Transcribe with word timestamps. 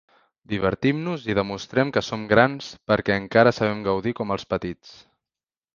Divertim-nos 0.53 1.27
i 1.33 1.35
demostrem 1.41 1.91
que 1.97 2.03
som 2.07 2.25
grans 2.33 2.73
perquè 2.93 3.19
encara 3.25 3.53
sabem 3.61 3.87
gaudir 3.91 4.17
com 4.23 4.39
els 4.39 4.53
petits. 4.57 4.99